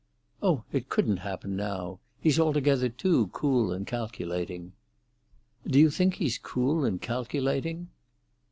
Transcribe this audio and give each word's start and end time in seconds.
"Oh, 0.41 0.63
it 0.71 0.89
couldn't 0.89 1.17
happen 1.17 1.55
now. 1.55 1.99
He's 2.19 2.39
altogether 2.39 2.89
too 2.89 3.27
cool 3.27 3.71
and 3.71 3.85
calculating." 3.85 4.73
"Do 5.67 5.77
you 5.77 5.91
think 5.91 6.15
he's 6.15 6.39
cool 6.39 6.85
and 6.85 6.99
calculating?" 6.99 7.89